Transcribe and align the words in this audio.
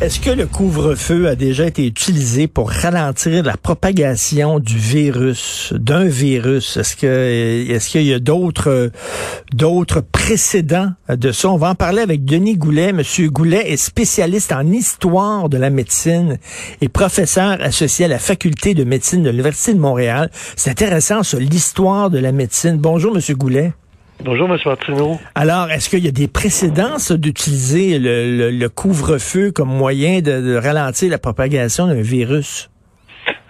Est-ce 0.00 0.18
que 0.18 0.30
le 0.30 0.46
couvre-feu 0.46 1.28
a 1.28 1.36
déjà 1.36 1.66
été 1.66 1.86
utilisé 1.86 2.48
pour 2.48 2.68
ralentir 2.70 3.44
la 3.44 3.56
propagation 3.56 4.58
du 4.58 4.76
virus, 4.76 5.72
d'un 5.74 6.04
virus? 6.04 6.76
Est-ce 6.76 6.96
que 6.96 7.70
est-ce 7.70 7.88
qu'il 7.88 8.02
y 8.02 8.12
a 8.12 8.18
d'autres 8.18 8.90
d'autres 9.52 10.00
précédents 10.00 10.90
de 11.08 11.30
ça? 11.30 11.48
On 11.48 11.56
va 11.56 11.70
en 11.70 11.74
parler 11.76 12.02
avec 12.02 12.24
Denis 12.24 12.56
Goulet. 12.56 12.92
Monsieur 12.92 13.30
Goulet 13.30 13.72
est 13.72 13.76
spécialiste 13.76 14.52
en 14.52 14.66
histoire 14.66 15.48
de 15.48 15.56
la 15.56 15.70
médecine 15.70 16.38
et 16.80 16.88
professeur 16.88 17.56
associé 17.60 18.06
à 18.06 18.08
la 18.08 18.18
faculté 18.18 18.74
de 18.74 18.82
médecine 18.84 19.22
de 19.22 19.30
l'Université 19.30 19.74
de 19.74 19.80
Montréal. 19.80 20.28
C'est 20.56 20.70
intéressant, 20.70 21.22
ça, 21.22 21.38
l'histoire 21.38 22.10
de 22.10 22.18
la 22.18 22.32
médecine. 22.32 22.78
Bonjour, 22.78 23.14
Monsieur 23.14 23.36
Goulet. 23.36 23.72
Bonjour, 24.24 24.50
M. 24.50 24.56
Martineau. 24.64 25.18
Alors, 25.34 25.70
est-ce 25.70 25.90
qu'il 25.90 26.02
y 26.02 26.08
a 26.08 26.10
des 26.10 26.28
précédences 26.28 27.12
d'utiliser 27.12 27.98
le, 27.98 28.68
couvre-feu 28.68 29.52
comme 29.52 29.68
moyen 29.68 30.22
de, 30.22 30.56
ralentir 30.56 31.10
la 31.10 31.18
propagation 31.18 31.88
d'un 31.88 32.00
virus? 32.00 32.70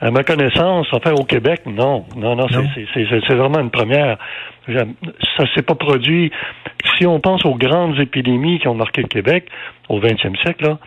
À 0.01 0.11
ma 0.11 0.25
connaissance, 0.25 0.89
enfin 0.91 1.13
au 1.13 1.23
Québec, 1.23 1.63
non. 1.67 2.05
Non, 2.17 2.35
non, 2.35 2.49
c'est 2.93 3.35
vraiment 3.35 3.61
une 3.61 3.71
première. 3.71 4.19
Ça 4.67 5.45
s'est 5.55 5.63
pas 5.63 5.77
produit. 5.77 6.33
Si 6.99 7.07
on 7.07 7.21
pense 7.21 7.45
aux 7.45 7.55
grandes 7.55 8.01
épidémies 8.01 8.59
qui 8.59 8.67
ont 8.67 8.75
marqué 8.75 9.03
le 9.03 9.09
Québec 9.09 9.47
au 9.89 10.01
20e 10.01 10.37
siècle, 10.43 10.65
là, 10.65 10.79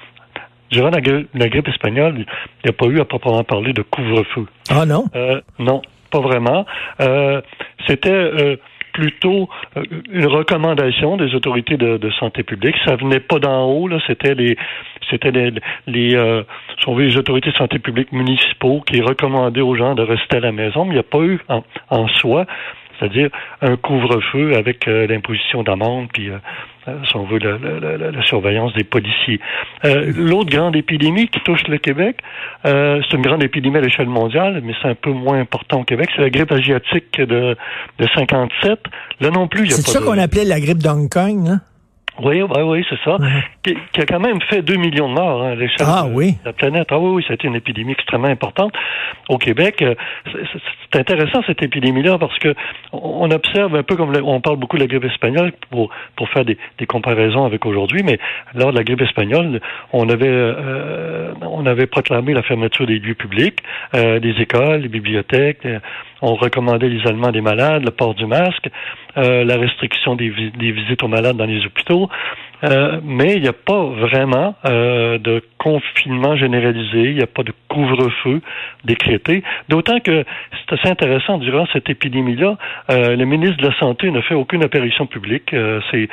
durant 0.70 0.90
la, 0.90 0.99
grippe 0.99 1.68
espagnole, 1.70 2.16
il 2.18 2.26
n'y 2.66 2.70
a 2.72 2.74
pas 2.74 2.88
eu 2.88 2.99
à 2.99 3.05
proprement 3.05 3.46
parler 3.46 3.72
de 3.72 3.84
couvre-feu. 3.84 4.48
Ah 4.70 4.85
non? 4.85 5.05
Euh, 5.16 5.40
non, 5.60 5.82
pas 6.12 6.20
vraiment. 6.20 6.66
Euh, 6.99 7.41
C'était 7.88 8.10
euh, 8.10 8.58
plutôt 8.98 9.48
euh, 9.77 9.84
une 10.12 10.26
recommandation 10.26 11.17
des 11.17 11.35
autorités 11.35 11.77
de, 11.77 12.09
santé 12.20 12.41
publique. 12.41 12.76
Ça 12.84 12.95
venait 12.95 13.20
pas 13.20 13.37
d'en 13.37 13.65
haut, 13.65 13.87
là. 13.87 13.99
C'était 14.07 14.34
les, 14.34 14.57
c'était 15.07 15.29
les, 15.29 15.53
les, 15.85 16.15
euh, 16.15 16.41
les 16.98 17.15
autorités 17.15 17.51
de 17.51 17.55
santé 17.55 17.77
publique 17.77 18.12
municipaux 18.12 18.81
qui 18.81 19.01
recommandaient 19.01 19.62
aux 19.62 19.75
gens 19.75 19.93
de 19.93 20.01
rester 20.01 20.37
à 20.37 20.40
la 20.40 20.51
maison. 20.51 20.85
Mais 20.85 20.91
il 20.91 20.93
n'y 20.93 20.99
a 20.99 21.03
pas 21.03 21.20
eu 21.20 21.40
en 21.90 22.07
soi 22.07 22.48
c'est-à-dire 22.98 23.29
un 23.62 23.76
couvre-feu 23.76 24.55
avec 24.55 24.87
euh, 24.87 25.07
l'imposition 25.07 25.63
d'amende, 25.63 26.07
puis, 26.13 26.29
euh, 26.29 26.37
euh, 26.87 26.98
si 27.05 27.15
on 27.15 27.26
veut, 27.26 27.40
la, 27.40 28.26
surveillance 28.26 28.73
des 28.73 28.84
policiers. 28.84 29.40
L'autre 29.84 30.49
grande 30.49 30.76
épidémie 30.76 31.27
qui 31.27 31.40
touche 31.41 31.68
le 31.68 31.77
Québec, 31.77 32.18
c'est 32.63 33.13
une 33.13 33.21
grande 33.21 33.43
épidémie 33.43 33.77
à 33.77 33.81
l'échelle 33.81 34.07
mondiale, 34.07 34.62
mais 34.63 34.73
c'est 34.81 34.87
un 34.87 34.95
peu 34.95 35.12
moins 35.12 35.40
important 35.40 35.81
au 35.81 35.84
Québec, 35.84 36.09
c'est 36.15 36.21
la 36.21 36.29
grippe 36.29 36.51
asiatique 36.51 37.20
de, 37.20 37.55
de 37.99 38.07
57. 38.15 38.79
Là 39.20 39.29
non 39.31 39.48
plus, 39.48 39.65
il 39.65 39.71
y 39.71 39.73
a 39.73 39.77
pas 39.77 39.81
C'est 39.81 39.91
ça 39.91 39.99
qu'on 39.99 40.18
appelait 40.18 40.45
la 40.45 40.59
grippe 40.59 40.79
d'Hong 40.79 41.09
Kong, 41.09 41.48
hein? 41.48 41.62
Oui, 42.23 42.41
oui, 42.41 42.62
oui, 42.63 42.85
c'est 42.90 42.99
ça. 43.04 43.18
Qui, 43.63 44.01
a 44.01 44.05
quand 44.05 44.20
même 44.20 44.41
fait 44.41 44.62
2 44.62 44.76
millions 44.76 45.10
de 45.10 45.13
morts 45.13 45.43
hein, 45.43 45.51
à 45.51 45.55
l'échelle 45.55 45.85
ah, 45.87 46.05
de 46.07 46.13
oui. 46.13 46.35
la 46.46 46.54
planète. 46.54 46.87
Ah 46.91 46.99
oui, 46.99 47.09
oui, 47.15 47.26
c'était 47.27 47.48
une 47.48 47.55
épidémie 47.55 47.91
extrêmement 47.91 48.27
importante. 48.27 48.74
Au 49.29 49.37
Québec, 49.37 49.82
euh, 49.82 49.96
c'est 50.91 50.99
intéressant 50.99 51.41
cette 51.46 51.62
épidémie-là 51.62 52.18
parce 52.18 52.37
que 52.40 52.54
on 52.91 53.29
observe 53.29 53.76
un 53.76 53.84
peu 53.84 53.96
comme 53.96 54.15
on 54.24 54.41
parle 54.41 54.57
beaucoup 54.57 54.77
de 54.77 54.82
la 54.82 54.87
grippe 54.87 55.05
espagnole 55.05 55.51
pour, 55.70 55.90
pour 56.15 56.29
faire 56.29 56.46
des, 56.46 56.57
des 56.79 56.85
comparaisons 56.85 57.46
avec 57.46 57.65
aujourd'hui, 57.65 58.01
mais 58.04 58.20
lors 58.55 58.71
de 58.71 58.77
la 58.77 58.84
grippe 58.84 59.02
espagnole, 59.02 59.59
on 59.93 60.09
avait 60.09 60.27
euh, 60.27 61.34
on 61.41 61.65
avait 61.65 61.87
proclamé 61.87 62.34
la 62.34 62.43
fermeture 62.43 62.85
des 62.85 62.99
lieux 62.99 63.15
publics, 63.15 63.59
euh, 63.96 64.19
des 64.19 64.35
écoles, 64.41 64.81
des 64.81 64.88
bibliothèques, 64.90 65.66
euh, 65.66 65.79
on 66.22 66.35
recommandait 66.35 66.90
l'isolement 66.90 67.31
des 67.31 67.41
malades, 67.41 67.84
le 67.84 67.91
port 67.91 68.16
du 68.16 68.25
masque, 68.25 68.69
euh, 69.18 69.44
la 69.44 69.57
restriction 69.57 70.16
des, 70.16 70.29
des, 70.29 70.72
visites 70.72 71.01
aux 71.01 71.07
malades 71.07 71.38
dans 71.38 71.46
les 71.46 71.66
hôpitaux. 71.66 72.08
Euh, 72.64 73.00
mais 73.03 73.34
il 73.36 73.42
n'y 73.42 73.47
a 73.47 73.53
pas 73.53 73.84
vraiment 73.84 74.56
euh, 74.66 75.18
de 75.18 75.44
confinement 75.58 76.36
généralisé, 76.36 77.03
il 77.03 77.16
n'y 77.16 77.24
a 77.24 77.28
pas 77.28 77.44
de 77.44 77.53
couvre-feu 77.68 78.42
décrété. 78.84 79.44
D'autant 79.69 80.00
que 80.00 80.24
c'est 80.52 80.80
assez 80.80 80.90
intéressant, 80.90 81.38
durant 81.38 81.66
cette 81.74 81.90
épidémie-là, 81.90 82.58
le 82.90 83.24
ministre 83.25 83.58
de 83.58 83.68
la 83.68 83.78
Santé 83.80 84.09
n'a 84.12 84.22
fait 84.22 84.36
aucune 84.36 84.64
apparition 84.64 85.06
publique. 85.08 85.53
c'est, 85.92 86.09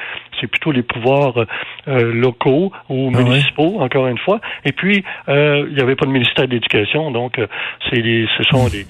plutôt 0.50 0.72
les 0.72 0.82
pouvoirs 0.82 1.46
locaux 1.86 2.70
ou 2.90 3.10
ah 3.14 3.18
municipaux, 3.18 3.80
encore 3.80 4.06
une 4.08 4.18
fois. 4.18 4.40
Et 4.66 4.72
puis, 4.72 5.02
il 5.28 5.74
n'y 5.74 5.80
avait 5.80 5.96
pas 5.96 6.04
de 6.04 6.10
ministère 6.10 6.46
de 6.46 6.52
l'Éducation, 6.52 7.10
donc 7.10 7.40
c'est 7.88 8.02
ce 8.36 8.42
sont 8.50 8.68
les 8.72 8.84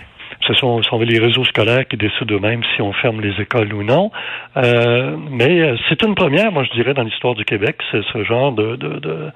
ce 0.47 0.55
sont, 0.55 0.82
sont, 0.82 0.99
les 1.00 1.19
réseaux 1.19 1.44
scolaires 1.44 1.87
qui 1.87 1.97
décident 1.97 2.34
eux-mêmes 2.34 2.62
si 2.75 2.82
on 2.82 2.93
ferme 2.93 3.21
les 3.21 3.41
écoles 3.41 3.72
ou 3.72 3.82
non. 3.82 4.10
Euh, 4.56 5.16
mais 5.31 5.60
euh, 5.60 5.77
c'est 5.88 6.03
une 6.03 6.15
première, 6.15 6.53
moi 6.53 6.65
je 6.65 6.71
dirais, 6.72 6.94
dans 6.94 7.03
l'histoire 7.03 7.34
du 7.34 7.44
Québec, 7.44 7.77
c'est 7.91 8.03
ce 8.12 8.25
genre 8.25 8.53
de, 8.53 8.77
de, 8.77 8.99
de, 8.99 9.31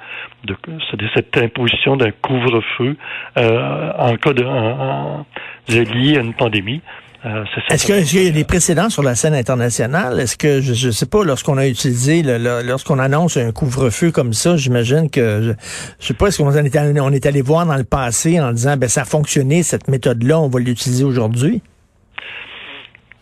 de 0.44 1.08
cette 1.14 1.36
imposition 1.36 1.97
d'un 1.97 2.10
couvre-feu 2.10 2.97
euh, 3.38 3.92
en 3.98 4.16
cas 4.16 4.32
de 4.32 4.44
en, 4.44 5.26
lié 5.68 6.18
à 6.18 6.20
une 6.20 6.34
pandémie. 6.34 6.80
Euh, 7.26 7.44
Est-ce 7.70 7.84
qu'il 7.84 8.24
y 8.24 8.28
a 8.28 8.30
des 8.30 8.44
précédents 8.44 8.90
sur 8.90 9.02
la 9.02 9.16
scène 9.16 9.34
internationale? 9.34 10.20
Est-ce 10.20 10.36
que, 10.36 10.60
je 10.60 10.86
ne 10.86 10.92
sais 10.92 11.06
pas, 11.06 11.24
lorsqu'on 11.24 11.58
a 11.58 11.66
utilisé, 11.66 12.22
lorsqu'on 12.22 13.00
annonce 13.00 13.36
un 13.36 13.50
couvre-feu 13.50 14.12
comme 14.12 14.32
ça, 14.32 14.56
j'imagine 14.56 15.10
que, 15.10 15.42
je, 15.42 15.48
ne 15.48 15.54
sais 15.98 16.14
pas, 16.14 16.28
est-ce 16.28 16.40
qu'on 16.40 16.52
est, 16.52 16.76
allé, 16.76 17.00
on 17.00 17.10
est 17.10 17.26
allé 17.26 17.42
voir 17.42 17.66
dans 17.66 17.76
le 17.76 17.84
passé 17.84 18.40
en 18.40 18.52
disant, 18.52 18.76
ben 18.76 18.88
ça 18.88 19.02
a 19.02 19.04
fonctionné, 19.04 19.64
cette 19.64 19.88
méthode-là, 19.88 20.38
on 20.38 20.48
va 20.48 20.60
l'utiliser 20.60 21.04
aujourd'hui? 21.04 21.60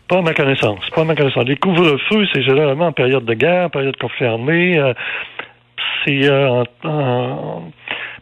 Pas 0.07 0.19
à 0.19 0.21
ma 0.21 0.33
connaissance. 0.35 0.79
Pas 0.93 1.01
à 1.01 1.05
ma 1.05 1.15
connaissance. 1.15 1.45
Les 1.45 1.57
couvre-feux, 1.57 2.27
c'est 2.33 2.43
généralement 2.43 2.87
en 2.87 2.93
période 2.93 3.25
de 3.25 3.33
guerre, 3.33 3.71
période 3.71 3.93
de 3.93 3.99
conflit 3.99 4.27
armé. 4.27 4.77
Euh, 4.77 4.93
c'est 6.05 6.29
euh, 6.29 6.63
en 6.83 7.63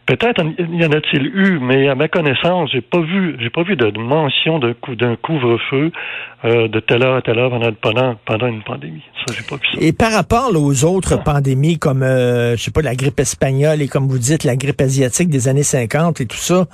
Peut-être 0.06 0.40
y 0.58 0.86
en 0.86 0.92
a-t-il 0.92 1.26
eu, 1.26 1.58
mais 1.60 1.88
à 1.88 1.96
ma 1.96 2.06
connaissance, 2.06 2.70
j'ai 2.72 2.80
pas 2.80 3.00
vu, 3.00 3.36
j'ai 3.40 3.50
pas 3.50 3.64
vu 3.64 3.74
de 3.74 3.90
mention 3.98 4.60
d'un 4.60 5.16
couvre-feu 5.16 5.90
euh, 6.44 6.68
de 6.68 6.78
telle 6.78 7.02
heure 7.02 7.16
à 7.16 7.22
telle 7.22 7.40
heure 7.40 7.50
pendant, 7.82 8.14
pendant 8.24 8.46
une 8.46 8.62
pandémie. 8.62 9.02
Ça, 9.26 9.34
j'ai 9.36 9.42
pas 9.42 9.56
vu 9.56 9.66
ça. 9.74 9.78
Et 9.80 9.92
par 9.92 10.12
rapport 10.12 10.50
aux 10.54 10.84
autres 10.84 11.20
pandémies 11.24 11.78
comme, 11.80 12.04
euh, 12.04 12.56
je 12.56 12.62
sais 12.62 12.70
pas, 12.70 12.82
la 12.82 12.94
grippe 12.94 13.18
espagnole 13.18 13.82
et 13.82 13.88
comme 13.88 14.06
vous 14.06 14.18
dites, 14.18 14.44
la 14.44 14.54
grippe 14.54 14.80
asiatique 14.80 15.28
des 15.28 15.48
années 15.48 15.64
50 15.64 16.20
et 16.20 16.26
tout 16.26 16.36
ça, 16.36 16.66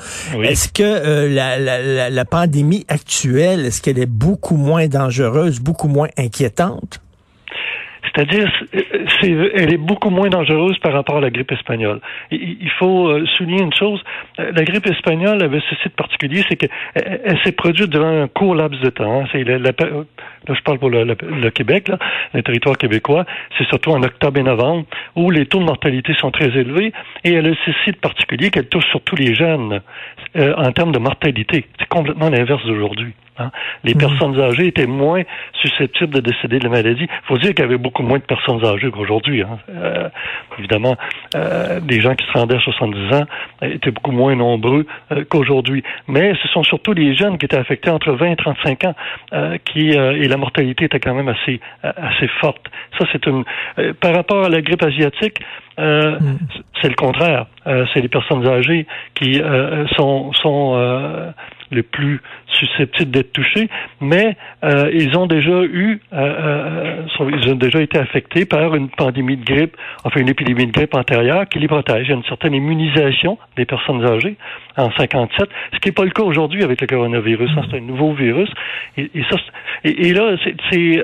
est-ce 0.42 0.70
que 0.70 0.82
euh, 0.82 1.28
la, 1.30 1.58
la, 1.58 2.10
la 2.10 2.24
pandémie 2.26 2.84
actuelle, 2.88 3.64
est-ce 3.64 3.80
qu'elle 3.80 3.98
est 3.98 4.04
beaucoup 4.04 4.56
moins 4.56 4.88
dangereuse, 4.88 5.60
beaucoup 5.60 5.88
moins 5.88 6.08
inquiétante? 6.18 7.00
C'est-à-dire, 8.14 8.50
c'est, 9.20 9.30
elle 9.30 9.72
est 9.72 9.78
beaucoup 9.78 10.10
moins 10.10 10.28
dangereuse 10.28 10.78
par 10.78 10.92
rapport 10.92 11.16
à 11.16 11.20
la 11.20 11.30
grippe 11.30 11.52
espagnole. 11.52 12.00
Il 12.30 12.70
faut 12.78 13.08
euh, 13.08 13.24
souligner 13.36 13.62
une 13.62 13.72
chose. 13.72 14.02
Euh, 14.38 14.52
la 14.54 14.64
grippe 14.64 14.86
espagnole 14.86 15.42
avait 15.42 15.60
ceci 15.70 15.88
de 15.88 15.94
particulier, 15.94 16.44
c'est 16.48 16.56
qu'elle 16.56 17.38
s'est 17.44 17.52
produite 17.52 17.90
durant 17.90 18.22
un 18.22 18.28
court 18.28 18.54
laps 18.54 18.80
de 18.80 18.90
temps. 18.90 19.24
C'est 19.32 19.44
la, 19.44 19.58
là, 19.58 19.72
je 20.48 20.62
parle 20.62 20.78
pour 20.78 20.90
le, 20.90 21.04
le, 21.04 21.50
Québec, 21.50 21.88
là, 21.88 21.98
le 22.34 22.42
territoire 22.42 22.76
québécois. 22.76 23.24
C'est 23.56 23.66
surtout 23.68 23.90
en 23.90 24.02
octobre 24.02 24.38
et 24.38 24.42
novembre 24.42 24.84
où 25.16 25.30
les 25.30 25.46
taux 25.46 25.60
de 25.60 25.64
mortalité 25.64 26.14
sont 26.14 26.30
très 26.30 26.48
élevés 26.48 26.92
et 27.24 27.32
elle 27.32 27.46
a 27.46 27.54
ceci 27.64 27.92
de 27.92 27.96
particulier 27.96 28.50
qu'elle 28.50 28.68
touche 28.68 28.86
surtout 28.90 29.16
les 29.16 29.34
jeunes 29.34 29.80
euh, 30.36 30.54
en 30.56 30.72
termes 30.72 30.92
de 30.92 30.98
mortalité. 30.98 31.66
C'est 31.78 31.88
complètement 31.88 32.28
l'inverse 32.28 32.64
d'aujourd'hui. 32.66 33.14
Hein. 33.38 33.50
Les 33.84 33.94
mhm. 33.94 34.00
personnes 34.00 34.40
âgées 34.40 34.66
étaient 34.66 34.86
moins 34.86 35.22
susceptibles 35.54 36.14
de 36.14 36.20
décéder 36.20 36.58
de 36.58 36.64
la 36.64 36.70
maladie. 36.70 37.04
Il 37.04 37.26
faut 37.26 37.38
dire 37.38 37.50
qu'il 37.50 37.60
y 37.60 37.62
avait 37.62 37.78
beaucoup 37.78 38.02
moins 38.02 38.18
de 38.18 38.24
personnes 38.24 38.64
âgées 38.64 38.90
qu'aujourd'hui. 38.90 39.42
Hein. 39.42 39.58
Euh, 39.70 40.08
évidemment, 40.58 40.96
euh, 41.34 41.80
les 41.88 42.00
gens 42.00 42.14
qui 42.14 42.26
se 42.26 42.32
rendaient 42.32 42.56
à 42.56 42.60
70 42.60 43.14
ans 43.14 43.24
étaient 43.62 43.90
beaucoup 43.90 44.12
moins 44.12 44.34
nombreux 44.34 44.86
euh, 45.12 45.24
qu'aujourd'hui. 45.28 45.82
Mais 46.08 46.34
ce 46.42 46.48
sont 46.48 46.62
surtout 46.62 46.92
les 46.92 47.14
jeunes 47.14 47.38
qui 47.38 47.46
étaient 47.46 47.56
affectés 47.56 47.90
entre 47.90 48.12
20 48.12 48.32
et 48.32 48.36
35 48.36 48.84
ans 48.84 48.94
euh, 49.32 49.56
qui 49.64 49.90
et 49.92 50.28
la 50.28 50.36
mortalité 50.36 50.84
était 50.84 51.00
quand 51.00 51.14
même 51.14 51.28
assez 51.28 51.60
assez 51.82 52.28
forte. 52.40 52.70
Ça, 52.98 53.06
c'est 53.12 53.26
une 53.26 53.44
par 54.00 54.14
rapport 54.14 54.44
à 54.44 54.48
la 54.48 54.60
grippe 54.60 54.82
asiatique. 54.82 55.40
Mhm. 55.78 56.38
C'est 56.80 56.88
le 56.88 56.94
contraire. 56.94 57.46
c'est 57.64 58.00
les 58.00 58.08
personnes 58.08 58.46
âgées 58.46 58.86
qui 59.14 59.40
sont, 59.96 60.32
sont 60.34 61.32
les 61.72 61.82
plus 61.82 62.20
susceptibles 62.46 63.10
d'être 63.10 63.32
touchés, 63.32 63.68
mais 64.00 64.36
euh, 64.64 64.90
ils 64.92 65.16
ont 65.16 65.26
déjà 65.26 65.62
eu, 65.62 66.00
euh, 66.12 66.16
euh, 66.16 67.30
ils 67.42 67.50
ont 67.50 67.56
déjà 67.56 67.80
été 67.80 67.98
affectés 67.98 68.44
par 68.44 68.74
une 68.74 68.88
pandémie 68.88 69.36
de 69.36 69.44
grippe, 69.44 69.76
enfin 70.04 70.20
une 70.20 70.28
épidémie 70.28 70.66
de 70.66 70.72
grippe 70.72 70.94
antérieure 70.94 71.48
qui 71.48 71.58
les 71.58 71.68
protège. 71.68 72.06
Il 72.06 72.10
y 72.10 72.12
a 72.12 72.16
une 72.16 72.24
certaine 72.24 72.54
immunisation 72.54 73.38
des 73.56 73.64
personnes 73.64 74.04
âgées 74.04 74.36
en 74.76 74.90
57, 74.92 75.48
ce 75.72 75.78
qui 75.78 75.88
n'est 75.88 75.92
pas 75.92 76.04
le 76.04 76.10
cas 76.10 76.22
aujourd'hui 76.22 76.62
avec 76.62 76.80
le 76.80 76.86
coronavirus. 76.86 77.50
C'est 77.70 77.76
un 77.78 77.80
nouveau 77.80 78.12
virus. 78.12 78.50
Et, 78.96 79.10
ça, 79.30 79.36
et, 79.84 80.12
là, 80.12 80.36
c'est 80.70 81.02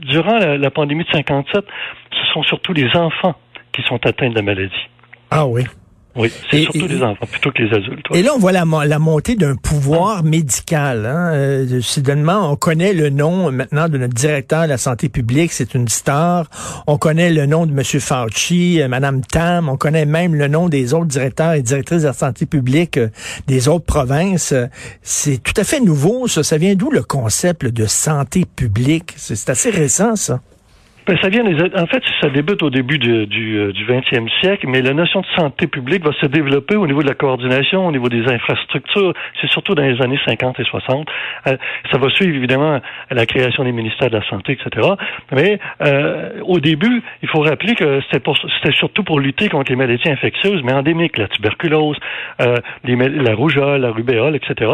durant 0.00 0.38
la, 0.38 0.56
la 0.58 0.70
pandémie 0.70 1.04
de 1.04 1.10
57, 1.10 1.64
ce 2.10 2.32
sont 2.32 2.42
surtout 2.42 2.72
les 2.72 2.94
enfants 2.96 3.34
qui 3.72 3.82
sont 3.82 4.04
atteints 4.06 4.30
de 4.30 4.34
la 4.34 4.42
maladie. 4.42 4.88
Ah 5.30 5.46
oui. 5.46 5.62
Oui, 6.14 6.30
c'est 6.50 6.64
surtout 6.64 6.86
les 6.86 7.02
enfants 7.02 7.26
plutôt 7.30 7.50
que 7.52 7.62
les 7.62 7.74
adultes. 7.74 8.04
Et 8.12 8.22
là, 8.22 8.32
on 8.34 8.38
voit 8.38 8.52
la, 8.52 8.64
la 8.84 8.98
montée 8.98 9.34
d'un 9.34 9.56
pouvoir 9.56 10.22
médical. 10.22 11.06
Hein? 11.06 11.32
Euh, 11.32 11.80
soudainement, 11.80 12.52
on 12.52 12.56
connaît 12.56 12.92
le 12.92 13.08
nom 13.08 13.50
maintenant 13.50 13.88
de 13.88 13.96
notre 13.96 14.12
directeur 14.12 14.64
de 14.64 14.68
la 14.68 14.76
santé 14.76 15.08
publique, 15.08 15.52
c'est 15.52 15.74
une 15.74 15.88
star. 15.88 16.50
On 16.86 16.98
connaît 16.98 17.30
le 17.30 17.46
nom 17.46 17.64
de 17.64 17.72
M. 17.72 17.82
Fauci, 17.82 18.82
euh, 18.82 18.88
Mme 18.88 19.22
Tam. 19.22 19.70
On 19.70 19.76
connaît 19.76 20.04
même 20.04 20.34
le 20.34 20.48
nom 20.48 20.68
des 20.68 20.92
autres 20.92 21.06
directeurs 21.06 21.54
et 21.54 21.62
directrices 21.62 22.02
de 22.02 22.08
la 22.08 22.12
santé 22.12 22.44
publique 22.44 22.98
euh, 22.98 23.08
des 23.46 23.68
autres 23.68 23.86
provinces. 23.86 24.54
C'est 25.00 25.42
tout 25.42 25.58
à 25.58 25.64
fait 25.64 25.80
nouveau, 25.80 26.28
ça. 26.28 26.42
Ça 26.42 26.58
vient 26.58 26.74
d'où 26.74 26.90
le 26.90 27.02
concept 27.02 27.64
de 27.64 27.86
santé 27.86 28.44
publique? 28.44 29.14
C'est 29.16 29.48
assez 29.48 29.70
récent, 29.70 30.14
ça. 30.16 30.40
Ben, 31.04 31.18
ça 31.20 31.28
vient 31.28 31.42
en 31.44 31.86
fait, 31.86 32.02
ça 32.20 32.28
débute 32.28 32.62
au 32.62 32.70
début 32.70 32.96
du, 32.96 33.26
du, 33.26 33.58
euh, 33.58 33.72
du 33.72 33.84
20e 33.84 34.28
siècle, 34.40 34.66
mais 34.68 34.82
la 34.82 34.92
notion 34.92 35.20
de 35.20 35.26
santé 35.36 35.66
publique 35.66 36.04
va 36.04 36.12
se 36.20 36.26
développer 36.26 36.76
au 36.76 36.86
niveau 36.86 37.02
de 37.02 37.08
la 37.08 37.14
coordination, 37.14 37.88
au 37.88 37.90
niveau 37.90 38.08
des 38.08 38.24
infrastructures. 38.28 39.12
C'est 39.40 39.50
surtout 39.50 39.74
dans 39.74 39.82
les 39.82 40.00
années 40.00 40.20
50 40.24 40.60
et 40.60 40.64
60. 40.64 41.08
Euh, 41.48 41.56
ça 41.90 41.98
va 41.98 42.08
suivre 42.10 42.36
évidemment 42.36 42.80
la 43.10 43.26
création 43.26 43.64
des 43.64 43.72
ministères 43.72 44.10
de 44.10 44.16
la 44.16 44.28
santé, 44.28 44.52
etc. 44.52 44.90
Mais 45.32 45.58
euh, 45.80 46.40
au 46.42 46.60
début, 46.60 47.02
il 47.22 47.28
faut 47.28 47.40
rappeler 47.40 47.74
que 47.74 48.00
c'était 48.12 48.72
surtout 48.72 49.02
pour 49.02 49.18
lutter 49.18 49.48
contre 49.48 49.72
les 49.72 49.76
maladies 49.76 50.08
infectieuses, 50.08 50.62
mais 50.62 50.72
endémiques, 50.72 51.18
la 51.18 51.26
tuberculose, 51.26 51.96
euh, 52.40 52.58
la 52.84 53.34
rougeole, 53.34 53.80
la 53.80 53.90
rubéole, 53.90 54.36
etc. 54.36 54.70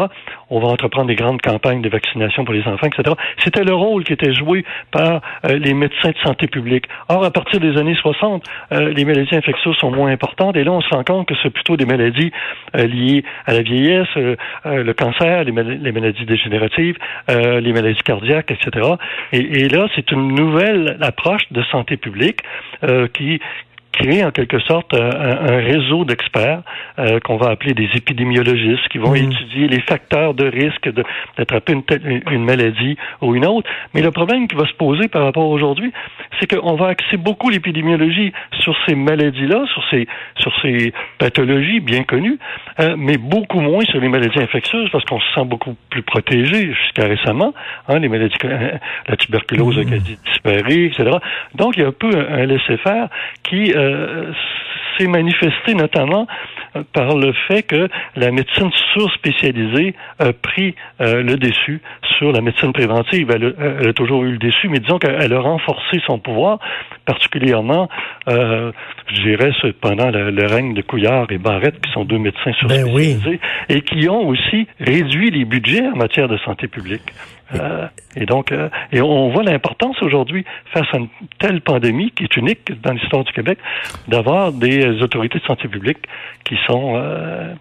On 0.51 0.59
va 0.59 0.67
entreprendre 0.67 1.07
des 1.07 1.15
grandes 1.15 1.41
campagnes 1.41 1.81
de 1.81 1.89
vaccination 1.89 2.45
pour 2.45 2.53
les 2.53 2.67
enfants, 2.67 2.87
etc. 2.87 3.15
C'était 3.43 3.63
le 3.63 3.73
rôle 3.73 4.03
qui 4.03 4.13
était 4.13 4.33
joué 4.33 4.63
par 4.91 5.21
les 5.47 5.73
médecins 5.73 6.11
santé 6.23 6.47
publique. 6.47 6.85
Or, 7.07 7.23
à 7.23 7.31
partir 7.31 7.59
des 7.59 7.77
années 7.77 7.95
60, 7.95 8.43
euh, 8.71 8.89
les 8.89 9.05
maladies 9.05 9.35
infectieuses 9.35 9.75
sont 9.77 9.91
moins 9.91 10.11
importantes 10.11 10.55
et 10.55 10.63
là, 10.63 10.71
on 10.71 10.81
se 10.81 10.89
rend 10.89 11.03
compte 11.03 11.27
que 11.27 11.33
c'est 11.41 11.49
plutôt 11.49 11.77
des 11.77 11.85
maladies 11.85 12.31
euh, 12.75 12.85
liées 12.85 13.23
à 13.45 13.53
la 13.53 13.61
vieillesse, 13.61 14.07
euh, 14.17 14.35
le 14.65 14.93
cancer, 14.93 15.43
les, 15.43 15.51
maladies 15.51 16.25
dégénératives, 16.25 16.97
les 17.27 17.73
maladies 17.73 18.01
cardiaques, 18.03 18.51
etc. 18.51 18.87
Et, 19.31 19.61
et 19.61 19.69
là, 19.69 19.87
c'est 19.95 20.11
une 20.11 20.35
nouvelle 20.35 20.97
approche 21.01 21.43
de 21.51 21.61
santé 21.63 21.97
publique 21.97 22.41
qui 23.13 23.39
créer 23.91 24.23
en 24.23 24.31
quelque 24.31 24.59
sorte 24.59 24.93
un, 24.93 24.99
un 24.99 25.57
réseau 25.57 26.05
d'experts 26.05 26.61
euh, 26.99 27.19
qu'on 27.19 27.37
va 27.37 27.51
appeler 27.51 27.73
des 27.73 27.89
épidémiologistes 27.95 28.87
qui 28.89 28.97
vont 28.97 29.11
mm. 29.11 29.31
étudier 29.31 29.67
les 29.67 29.81
facteurs 29.81 30.33
de 30.33 30.45
risque 30.45 30.89
d'attraper 31.37 31.73
une, 31.73 32.21
une, 32.31 32.43
maladie 32.43 32.97
ou 33.21 33.35
une 33.35 33.45
autre. 33.45 33.69
Mais 33.93 34.01
le 34.01 34.11
problème 34.11 34.47
qui 34.47 34.55
va 34.55 34.65
se 34.67 34.73
poser 34.73 35.07
par 35.07 35.23
rapport 35.23 35.43
à 35.43 35.47
aujourd'hui, 35.47 35.91
c'est 36.39 36.47
qu'on 36.47 36.75
va 36.75 36.87
axer 36.87 37.17
beaucoup 37.17 37.49
l'épidémiologie 37.49 38.33
sur 38.61 38.75
ces 38.85 38.95
maladies-là, 38.95 39.65
sur 39.73 39.83
ces, 39.89 40.07
sur 40.37 40.53
ces 40.61 40.93
pathologies 41.17 41.79
bien 41.79 42.03
connues, 42.03 42.37
euh, 42.79 42.95
mais 42.97 43.17
beaucoup 43.17 43.61
moins 43.61 43.83
sur 43.85 43.99
les 43.99 44.09
maladies 44.09 44.39
infectieuses 44.39 44.89
parce 44.91 45.05
qu'on 45.05 45.19
se 45.19 45.33
sent 45.33 45.45
beaucoup 45.45 45.75
plus 45.89 46.03
protégé 46.03 46.73
jusqu'à 46.73 47.05
récemment. 47.07 47.53
Hein, 47.87 47.99
les 47.99 48.09
maladies, 48.09 48.35
la 49.07 49.15
tuberculose 49.15 49.79
a 49.79 49.83
quasi 49.83 50.17
disparu, 50.25 50.87
etc. 50.87 51.11
Donc, 51.55 51.77
il 51.77 51.81
y 51.81 51.85
a 51.85 51.87
un 51.87 51.91
peu 51.91 52.09
un, 52.09 52.45
laisser-faire 52.45 53.09
qui 53.43 53.73
euh, 53.79 54.31
s'est 54.97 55.07
manifesté 55.07 55.73
notamment 55.73 56.27
par 56.93 57.15
le 57.15 57.33
fait 57.47 57.63
que 57.63 57.87
la 58.15 58.31
médecine 58.31 58.69
surspécialisée 58.93 59.95
a 60.19 60.33
pris 60.33 60.75
euh, 61.01 61.23
le 61.23 61.35
dessus 61.37 61.81
sur 62.17 62.31
la 62.31 62.41
médecine 62.41 62.73
préventive. 62.73 63.29
Elle, 63.31 63.87
a 63.87 63.93
toujours 63.93 64.23
eu 64.23 64.31
le 64.31 64.37
dessus, 64.37 64.69
mais 64.69 64.79
disons 64.79 64.99
qu'elle 64.99 65.33
a 65.33 65.39
renforcé 65.39 66.01
son 66.05 66.19
pouvoir, 66.19 66.59
particulièrement, 67.05 67.89
euh, 68.27 68.71
je 69.07 69.21
dirais, 69.21 69.51
pendant 69.81 70.09
le, 70.09 70.45
règne 70.45 70.73
de 70.73 70.81
Couillard 70.81 71.27
et 71.31 71.37
Barrette, 71.37 71.79
qui 71.81 71.91
sont 71.91 72.05
deux 72.05 72.17
médecins 72.17 72.51
ben 72.63 72.85
surspécialisés, 72.85 73.39
et 73.69 73.81
qui 73.81 74.09
ont 74.09 74.27
aussi 74.27 74.67
réduit 74.79 75.31
les 75.31 75.45
budgets 75.45 75.87
en 75.87 75.95
matière 75.95 76.27
de 76.27 76.37
santé 76.37 76.67
publique. 76.67 77.13
Euh, 77.55 77.87
et 78.15 78.25
donc, 78.25 78.51
euh, 78.51 78.69
et 78.91 79.01
on 79.01 79.29
voit 79.29 79.43
l'importance 79.43 80.01
aujourd'hui, 80.01 80.45
face 80.73 80.87
à 80.93 80.97
une 80.97 81.07
telle 81.39 81.61
pandémie 81.61 82.11
qui 82.11 82.23
est 82.23 82.37
unique 82.37 82.71
dans 82.81 82.93
l'histoire 82.93 83.23
du 83.23 83.31
Québec, 83.33 83.57
d'avoir 84.07 84.51
des 84.51 84.85
autorités 85.01 85.39
de 85.39 85.43
santé 85.45 85.67
publique 85.67 85.99
qui 86.43 86.55
sont 86.67 86.95
euh, 86.95 87.53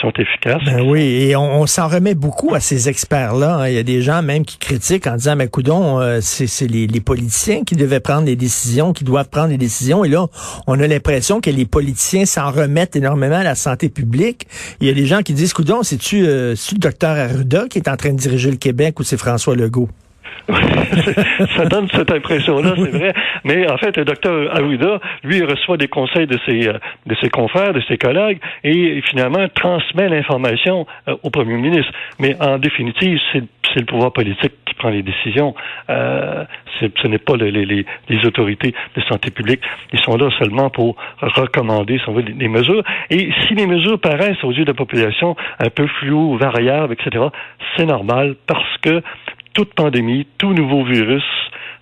sont 0.00 0.12
efficaces. 0.18 0.62
Ben 0.64 0.80
oui, 0.80 1.00
et 1.00 1.36
on, 1.36 1.66
s'en 1.66 1.88
remet 1.88 2.14
beaucoup 2.14 2.54
à 2.54 2.60
ces 2.60 2.88
experts-là. 2.88 3.56
Hein. 3.56 3.68
Il 3.68 3.74
y 3.74 3.78
a 3.78 3.82
des 3.82 4.02
gens 4.02 4.22
même 4.22 4.44
qui 4.44 4.58
critiquent 4.58 5.06
en 5.06 5.16
disant, 5.16 5.36
mais 5.36 5.48
coudon, 5.48 6.00
euh, 6.00 6.20
c'est 6.20 6.66
les, 6.66 6.86
les, 6.86 7.00
politiciens 7.00 7.64
qui 7.64 7.76
devaient 7.76 8.00
prendre 8.00 8.24
des 8.24 8.36
décisions, 8.36 8.92
qui 8.92 9.04
doivent 9.04 9.28
prendre 9.28 9.48
des 9.48 9.58
décisions. 9.58 10.04
Et 10.04 10.08
là, 10.08 10.26
on 10.66 10.78
a 10.80 10.86
l'impression 10.86 11.40
que 11.40 11.50
les 11.50 11.66
politiciens 11.66 12.24
s'en 12.24 12.50
remettent 12.50 12.96
énormément 12.96 13.36
à 13.36 13.44
la 13.44 13.54
santé 13.54 13.88
publique. 13.88 14.46
Il 14.80 14.86
y 14.86 14.90
a 14.90 14.94
des 14.94 15.06
gens 15.06 15.22
qui 15.22 15.34
disent, 15.34 15.52
coudon, 15.52 15.82
c'est-tu 15.82 16.26
euh, 16.26 16.54
le 16.72 16.78
docteur 16.78 17.16
Arruda 17.16 17.66
qui 17.68 17.78
est 17.78 17.88
en 17.88 17.96
train 17.96 18.12
de 18.12 18.18
diriger 18.18 18.50
le 18.50 18.56
Québec 18.56 18.98
ou 19.00 19.02
c'est 19.02 19.18
François 19.18 19.54
Legault? 19.54 19.88
ça 21.56 21.64
donne 21.66 21.88
cette 21.92 22.10
impression-là, 22.10 22.74
c'est 22.76 22.90
vrai. 22.90 23.12
Mais 23.44 23.70
en 23.70 23.76
fait, 23.76 23.96
le 23.96 24.04
docteur 24.04 24.56
Aouida, 24.56 25.00
lui, 25.24 25.42
reçoit 25.44 25.76
des 25.76 25.88
conseils 25.88 26.26
de 26.26 26.38
ses, 26.46 26.68
euh, 26.68 26.78
de 27.06 27.14
ses 27.20 27.30
confrères, 27.30 27.72
de 27.72 27.80
ses 27.88 27.98
collègues, 27.98 28.40
et 28.64 29.00
finalement 29.02 29.46
transmet 29.54 30.08
l'information 30.08 30.86
euh, 31.08 31.16
au 31.22 31.30
premier 31.30 31.56
ministre. 31.56 31.92
Mais 32.18 32.36
en 32.40 32.58
définitive, 32.58 33.18
c'est 33.32 33.80
le 33.80 33.86
pouvoir 33.86 34.12
politique 34.12 34.52
qui 34.66 34.74
prend 34.74 34.90
les 34.90 35.02
décisions. 35.02 35.54
Euh, 35.88 36.44
ce 36.80 37.06
n'est 37.06 37.18
pas 37.18 37.36
les, 37.36 37.50
les, 37.50 37.86
les, 38.08 38.26
autorités 38.26 38.74
de 38.96 39.02
santé 39.02 39.30
publique. 39.30 39.60
Ils 39.92 40.00
sont 40.00 40.16
là 40.16 40.30
seulement 40.38 40.70
pour 40.70 40.96
recommander 41.20 41.98
si 41.98 42.08
on 42.08 42.12
veut, 42.12 42.22
les, 42.22 42.48
mesures. 42.48 42.82
Et 43.10 43.30
si 43.46 43.54
les 43.54 43.66
mesures 43.66 44.00
paraissent 44.00 44.42
aux 44.42 44.52
yeux 44.52 44.64
de 44.64 44.70
la 44.70 44.74
population 44.74 45.36
un 45.58 45.68
peu 45.68 45.86
floues, 45.86 46.36
variables, 46.36 46.94
etc., 46.94 47.26
c'est 47.76 47.86
normal 47.86 48.34
parce 48.46 48.76
que 48.78 49.02
toute 49.52 49.74
pandémie, 49.74 50.26
tout 50.38 50.52
nouveau 50.52 50.84
virus 50.84 51.24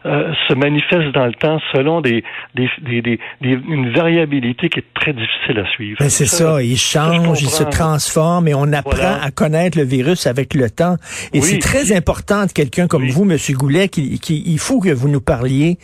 euh, 0.06 0.32
se 0.46 0.54
manifeste 0.54 1.12
dans 1.12 1.26
le 1.26 1.34
temps 1.34 1.58
selon 1.72 2.00
des, 2.00 2.22
des, 2.54 2.70
des, 2.82 3.02
des, 3.02 3.18
une 3.40 3.92
variabilité 3.92 4.68
qui 4.68 4.78
est 4.78 4.94
très 4.94 5.12
difficile 5.12 5.58
à 5.58 5.68
suivre. 5.72 5.98
Ben 5.98 6.08
c'est 6.08 6.26
ça, 6.26 6.62
il 6.62 6.78
change, 6.78 7.42
il 7.42 7.48
se 7.48 7.64
transforme 7.64 8.46
et 8.46 8.54
on 8.54 8.72
apprend 8.72 9.18
à 9.20 9.30
connaître 9.32 9.76
le 9.76 9.84
virus 9.84 10.28
avec 10.28 10.54
le 10.54 10.70
temps. 10.70 10.96
Et 11.32 11.40
c'est 11.40 11.58
très 11.58 11.92
important 11.94 12.46
de 12.46 12.52
quelqu'un 12.52 12.86
comme 12.86 13.08
vous, 13.08 13.24
Monsieur 13.24 13.56
Goulet, 13.56 13.88
qui, 13.88 14.20
qui, 14.20 14.44
il 14.46 14.58
faut 14.60 14.80
que 14.80 14.90
vous 14.90 15.08
nous 15.08 15.20
parliez 15.20 15.78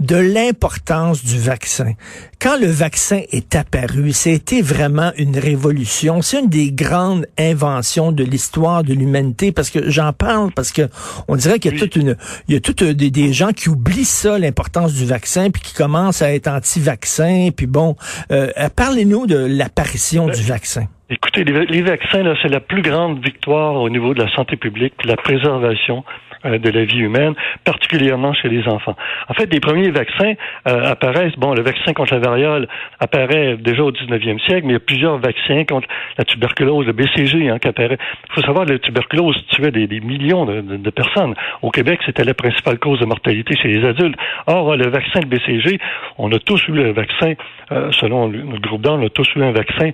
de 0.00 0.16
l'importance 0.16 1.24
du 1.24 1.38
vaccin. 1.38 1.94
Quand 2.40 2.58
le 2.58 2.66
vaccin 2.66 3.22
est 3.30 3.56
apparu, 3.56 4.12
c'était 4.12 4.62
vraiment 4.62 5.12
une 5.16 5.38
révolution. 5.38 6.22
C'est 6.22 6.40
une 6.40 6.48
des 6.48 6.70
grandes 6.70 7.26
inventions 7.38 8.12
de 8.12 8.22
l'histoire 8.22 8.84
de 8.84 8.94
l'humanité 8.94 9.50
parce 9.50 9.70
que 9.70 9.90
j'en 9.90 10.12
parle 10.12 10.52
parce 10.52 10.70
que 10.70 10.88
on 11.26 11.36
dirait 11.36 11.58
qu'il 11.58 11.72
y 11.72 11.76
a 11.76 11.78
toute 11.78 11.96
une, 11.96 12.16
il 12.46 12.54
y 12.54 12.56
a 12.56 12.60
toutes 12.60 12.84
des, 12.84 13.10
des, 13.10 13.32
gens 13.32 13.52
qui 13.52 13.68
oublient 13.68 14.04
ça, 14.04 14.38
l'importance 14.38 14.92
du 14.94 15.04
vaccin, 15.04 15.50
puis 15.50 15.62
qui 15.62 15.74
commencent 15.74 16.22
à 16.22 16.32
être 16.32 16.48
anti-vaccin. 16.48 17.50
Puis 17.54 17.66
bon, 17.66 17.96
euh, 18.30 18.50
parlez-nous 18.74 19.26
de 19.26 19.36
l'apparition 19.36 20.28
du 20.28 20.42
vaccin. 20.42 20.86
Écoutez, 21.10 21.42
les, 21.42 21.64
les 21.64 21.80
vaccins, 21.80 22.22
là, 22.22 22.34
c'est 22.42 22.50
la 22.50 22.60
plus 22.60 22.82
grande 22.82 23.24
victoire 23.24 23.76
au 23.76 23.88
niveau 23.88 24.12
de 24.12 24.22
la 24.22 24.30
santé 24.34 24.56
publique, 24.56 24.92
la 25.06 25.16
préservation 25.16 26.04
euh, 26.44 26.58
de 26.58 26.70
la 26.70 26.84
vie 26.84 26.98
humaine, 26.98 27.34
particulièrement 27.64 28.32
chez 28.32 28.48
les 28.48 28.68
enfants. 28.68 28.94
En 29.28 29.34
fait, 29.34 29.52
les 29.52 29.58
premiers 29.58 29.90
vaccins 29.90 30.34
euh, 30.68 30.84
apparaissent, 30.84 31.36
bon, 31.36 31.52
le 31.52 31.62
vaccin 31.62 31.92
contre 31.94 32.14
la 32.14 32.20
variole 32.20 32.68
apparaît 33.00 33.56
déjà 33.56 33.82
au 33.82 33.90
19e 33.90 34.38
siècle, 34.46 34.62
mais 34.64 34.70
il 34.70 34.72
y 34.74 34.76
a 34.76 34.80
plusieurs 34.80 35.18
vaccins 35.18 35.64
contre 35.64 35.88
la 36.16 36.24
tuberculose, 36.24 36.86
le 36.86 36.92
BCG, 36.92 37.48
hein, 37.48 37.58
qui 37.58 37.66
apparaît. 37.66 37.98
Il 38.28 38.34
faut 38.34 38.42
savoir 38.42 38.66
la 38.66 38.78
tuberculose 38.78 39.36
tuait 39.48 39.72
des, 39.72 39.88
millions 40.00 40.44
de, 40.44 40.90
personnes. 40.90 41.34
Au 41.62 41.70
Québec, 41.70 41.98
c'était 42.06 42.24
la 42.24 42.34
principale 42.34 42.78
cause 42.78 43.00
de 43.00 43.04
mortalité 43.04 43.56
chez 43.56 43.68
les 43.68 43.84
adultes. 43.84 44.16
Or, 44.46 44.76
le 44.76 44.88
vaccin 44.90 45.20
de 45.20 45.26
BCG, 45.26 45.80
on 46.18 46.30
a 46.30 46.38
tous 46.38 46.68
eu 46.68 46.72
le 46.72 46.92
vaccin, 46.92 47.34
euh, 47.72 47.90
selon 47.92 48.28
notre 48.28 48.60
groupe 48.60 48.82
d'âge, 48.82 48.98
on 49.00 49.06
a 49.06 49.10
tous 49.10 49.28
eu 49.34 49.42
un 49.42 49.52
vaccin 49.52 49.90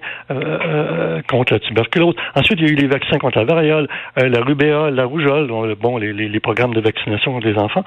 contre 1.28 1.54
la 1.54 1.58
tuberculose. 1.60 2.14
Ensuite, 2.34 2.58
il 2.60 2.66
y 2.66 2.70
a 2.70 2.72
eu 2.72 2.76
les 2.76 2.86
vaccins 2.86 3.18
contre 3.18 3.38
la 3.38 3.44
variole, 3.44 3.88
la 4.16 4.40
rubéole, 4.40 4.94
la 4.94 5.04
rougeole, 5.04 5.48
bon, 5.80 5.98
les, 5.98 6.40
programmes 6.40 6.74
de 6.74 6.80
vaccination 6.80 7.38
des 7.40 7.56
enfants, 7.56 7.84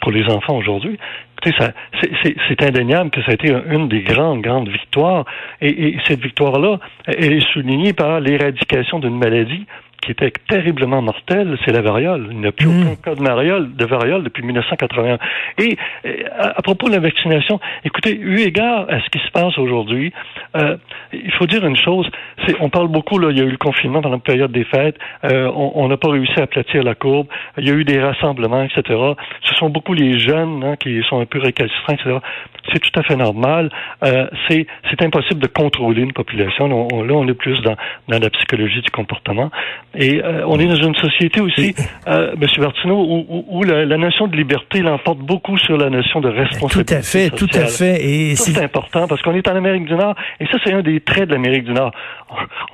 pour 0.00 0.12
les 0.12 0.24
enfants 0.30 0.56
aujourd'hui. 0.56 0.98
c'est 1.44 2.62
indéniable 2.62 3.10
que 3.10 3.22
ça 3.22 3.32
a 3.32 3.34
été 3.34 3.54
une 3.70 3.88
des 3.88 4.02
grandes, 4.02 4.42
grandes 4.42 4.68
victoires. 4.68 5.24
et 5.60 5.96
cette 6.06 6.20
victoire-là, 6.20 6.78
elle 7.06 7.32
est 7.32 7.52
soulignée 7.52 7.92
par 7.92 8.20
l'éradication 8.20 8.98
d'une 8.98 9.18
maladie 9.18 9.66
qui 10.02 10.12
était 10.12 10.32
terriblement 10.48 11.02
mortel, 11.02 11.58
c'est 11.64 11.72
la 11.72 11.80
variole. 11.80 12.28
Il 12.30 12.38
n'y 12.38 12.46
a 12.46 12.52
plus 12.52 12.66
hmm. 12.66 12.82
aucun 12.82 12.96
cas 12.96 13.14
de 13.14 13.22
variole, 13.22 13.74
de 13.74 13.84
variole 13.84 14.22
depuis 14.24 14.42
1981. 14.44 15.18
Et, 15.58 15.76
à, 16.38 16.62
propos 16.62 16.88
de 16.88 16.94
la 16.94 17.00
vaccination, 17.00 17.60
écoutez, 17.84 18.16
eu 18.16 18.40
égard 18.40 18.86
à 18.88 19.00
ce 19.00 19.08
qui 19.10 19.18
se 19.18 19.30
passe 19.30 19.58
aujourd'hui, 19.58 20.12
euh, 20.56 20.76
il 21.12 21.32
faut 21.32 21.46
dire 21.46 21.66
une 21.66 21.76
chose. 21.76 22.08
On 22.60 22.68
parle 22.68 22.88
beaucoup, 22.88 23.18
là, 23.18 23.30
il 23.30 23.38
y 23.38 23.40
a 23.40 23.44
eu 23.44 23.50
le 23.50 23.56
confinement 23.56 24.00
pendant 24.02 24.16
la 24.16 24.20
période 24.20 24.52
des 24.52 24.64
fêtes, 24.64 24.96
euh, 25.24 25.50
on 25.54 25.88
n'a 25.88 25.96
pas 25.96 26.10
réussi 26.10 26.38
à 26.38 26.44
aplatir 26.44 26.82
la 26.82 26.94
courbe, 26.94 27.26
il 27.58 27.66
y 27.66 27.70
a 27.70 27.74
eu 27.74 27.84
des 27.84 28.00
rassemblements, 28.00 28.62
etc. 28.62 28.82
Ce 29.42 29.54
sont 29.54 29.70
beaucoup 29.70 29.94
les 29.94 30.18
jeunes 30.18 30.62
hein, 30.64 30.76
qui 30.76 31.02
sont 31.08 31.20
un 31.20 31.26
peu 31.26 31.38
récalcitrants, 31.38 31.94
etc. 31.94 32.18
c'est 32.72 32.80
tout 32.80 33.00
à 33.00 33.02
fait 33.02 33.16
normal. 33.16 33.70
Euh, 34.04 34.26
c'est 34.48 34.66
impossible 35.00 35.40
de 35.40 35.46
contrôler 35.46 36.02
une 36.02 36.12
population. 36.12 36.66
On, 36.92 37.02
là, 37.02 37.14
on 37.14 37.26
est 37.28 37.34
plus 37.34 37.60
dans, 37.62 37.76
dans 38.08 38.18
la 38.18 38.30
psychologie 38.30 38.80
du 38.80 38.90
comportement. 38.90 39.50
Et 39.96 40.22
euh, 40.22 40.44
on 40.46 40.58
est 40.58 40.66
dans 40.66 40.74
une 40.74 40.94
société 40.94 41.40
aussi, 41.40 41.74
euh, 42.06 42.32
M. 42.34 42.48
Bertineau, 42.58 42.96
où, 42.98 43.44
où, 43.48 43.62
la, 43.62 43.84
la, 43.84 43.96
notion 43.96 44.26
de 44.26 44.36
liberté 44.36 44.80
l'emporte 44.80 45.18
beaucoup 45.18 45.56
sur 45.58 45.76
la 45.76 45.88
notion 45.90 46.20
de 46.20 46.28
responsabilité. 46.28 46.94
Tout 46.94 46.98
à 46.98 47.02
fait, 47.02 47.30
tout 47.30 47.48
à 47.54 47.66
fait. 47.66 48.04
Et 48.04 48.36
c'est 48.36 48.62
important 48.62 49.06
parce 49.08 49.22
qu'on 49.22 49.34
est 49.34 49.48
en 49.48 49.56
Amérique 49.56 49.86
du 49.86 49.94
Nord. 49.94 50.14
Et 50.40 50.46
ça, 50.46 50.58
c'est 50.64 50.72
un 50.72 50.82
des 50.82 51.00
traits 51.00 51.28
de 51.28 51.34
l'Amérique 51.34 51.64
du 51.64 51.72
Nord. 51.72 51.92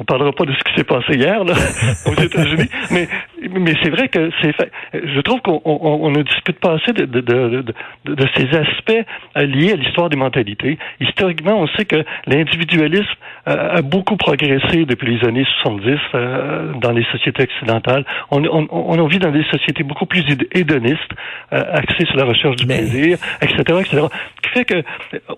On 0.01 0.05
parlera 0.05 0.33
pas 0.33 0.45
de 0.45 0.53
ce 0.53 0.65
qui 0.65 0.75
s'est 0.77 0.85
passé 0.85 1.15
hier 1.15 1.45
là, 1.45 1.55
aux 2.07 2.21
États-Unis, 2.21 2.69
mais 2.91 3.09
mais 3.51 3.75
c'est 3.83 3.91
vrai 3.91 4.09
que 4.09 4.31
c'est 4.41 4.53
fait. 4.53 4.71
Je 4.93 5.21
trouve 5.21 5.41
qu'on 5.41 5.61
on, 5.65 6.11
ne 6.11 6.23
discute 6.23 6.59
pas 6.61 6.75
assez 6.75 6.93
de, 6.93 7.07
de, 7.07 7.21
de, 7.21 7.75
de 8.05 8.29
ces 8.37 8.49
aspects 8.57 9.07
euh, 9.37 9.47
liés 9.47 9.73
à 9.73 9.77
l'histoire 9.77 10.09
des 10.09 10.17
mentalités. 10.17 10.79
Historiquement, 11.01 11.61
on 11.61 11.67
sait 11.69 11.85
que 11.85 12.05
l'individualisme 12.27 13.07
euh, 13.49 13.79
a 13.79 13.83
beaucoup 13.83 14.17
progressé 14.17 14.85
depuis 14.85 15.17
les 15.17 15.29
années 15.29 15.47
70 15.63 15.99
euh, 16.15 16.73
dans 16.81 16.93
les 16.93 17.05
sociétés 17.13 17.45
occidentales. 17.45 18.05
On, 18.31 18.45
on, 18.45 18.69
on, 18.71 19.07
vit 19.07 19.19
dans 19.19 19.33
des 19.33 19.45
sociétés 19.45 19.83
beaucoup 19.83 20.07
plus 20.07 20.25
hédonistes, 20.53 21.13
axées 21.51 22.07
sur 22.07 22.17
la 22.17 22.25
recherche 22.25 22.57
du 22.57 22.67
plaisir, 22.67 23.19
etc., 23.41 23.61
etc. 23.81 24.07
Ce 24.37 24.49
qui 24.49 24.59
fait 24.59 24.65
que, 24.65 24.83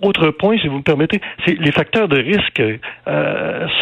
autre 0.03 0.31
point, 0.31 0.59
si 0.59 0.69
vous 0.69 0.79
me 0.79 0.83
permettez, 0.83 1.21
c'est 1.45 1.59
les 1.59 1.73
facteurs 1.73 2.09
de 2.09 2.19
risque 2.19 2.63